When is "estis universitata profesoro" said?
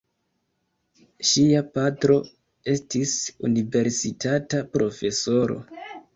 2.73-5.63